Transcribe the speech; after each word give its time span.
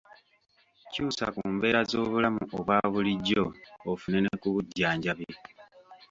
Kyusa 0.91 1.25
Ku 1.35 1.43
mbeera 1.53 1.79
z'obulamu 1.89 2.41
obwa 2.55 2.77
bulijjo 2.93 3.43
ofune 3.91 4.19
ne 4.21 4.33
ku 4.41 4.47
bujjanjabi 4.53 5.27